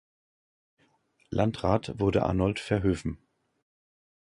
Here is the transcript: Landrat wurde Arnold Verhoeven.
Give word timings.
Landrat 1.29 1.99
wurde 1.99 2.23
Arnold 2.23 2.59
Verhoeven. 2.59 3.19